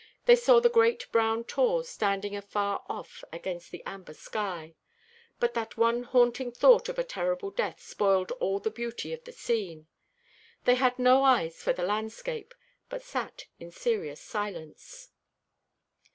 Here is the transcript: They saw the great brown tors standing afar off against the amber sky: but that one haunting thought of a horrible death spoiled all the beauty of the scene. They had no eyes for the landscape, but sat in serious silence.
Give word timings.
They 0.25 0.35
saw 0.35 0.59
the 0.59 0.67
great 0.67 1.05
brown 1.11 1.43
tors 1.43 1.87
standing 1.87 2.35
afar 2.35 2.83
off 2.89 3.23
against 3.31 3.69
the 3.69 3.83
amber 3.85 4.15
sky: 4.15 4.73
but 5.39 5.53
that 5.53 5.77
one 5.77 6.01
haunting 6.01 6.51
thought 6.51 6.89
of 6.89 6.97
a 6.97 7.05
horrible 7.13 7.51
death 7.51 7.79
spoiled 7.79 8.31
all 8.39 8.57
the 8.59 8.71
beauty 8.71 9.13
of 9.13 9.23
the 9.25 9.31
scene. 9.31 9.85
They 10.65 10.73
had 10.73 10.97
no 10.97 11.23
eyes 11.23 11.61
for 11.61 11.71
the 11.71 11.83
landscape, 11.85 12.55
but 12.89 13.03
sat 13.03 13.45
in 13.59 13.69
serious 13.69 14.19
silence. 14.23 15.11